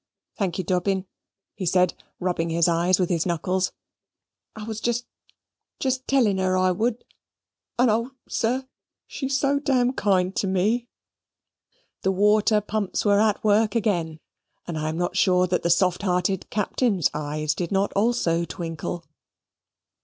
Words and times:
"Thank 0.35 0.57
you, 0.57 0.63
Dobbin," 0.63 1.05
he 1.53 1.67
said, 1.67 1.93
rubbing 2.19 2.49
his 2.49 2.67
eyes 2.67 2.97
with 2.99 3.09
his 3.11 3.27
knuckles, 3.27 3.71
"I 4.55 4.63
was 4.63 4.81
just 4.81 5.05
just 5.79 6.07
telling 6.07 6.39
her 6.39 6.57
I 6.57 6.71
would. 6.71 7.05
And, 7.77 7.91
O 7.91 8.11
Sir, 8.27 8.67
she's 9.05 9.37
so 9.37 9.59
dam 9.59 9.93
kind 9.93 10.35
to 10.37 10.47
me." 10.47 10.87
The 12.01 12.11
water 12.11 12.61
pumps 12.61 13.05
were 13.05 13.19
at 13.19 13.43
work 13.43 13.75
again, 13.75 14.19
and 14.65 14.75
I 14.75 14.89
am 14.89 14.97
not 14.97 15.17
sure 15.17 15.45
that 15.45 15.61
the 15.61 15.69
soft 15.69 16.01
hearted 16.01 16.49
Captain's 16.49 17.11
eyes 17.13 17.53
did 17.53 17.71
not 17.71 17.93
also 17.93 18.43
twinkle. 18.43 19.05